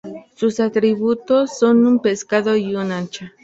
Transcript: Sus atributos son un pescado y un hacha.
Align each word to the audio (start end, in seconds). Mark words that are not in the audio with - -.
Sus 0.35 0.59
atributos 0.59 1.59
son 1.59 1.85
un 1.85 1.99
pescado 1.99 2.57
y 2.57 2.75
un 2.75 2.91
hacha. 2.91 3.33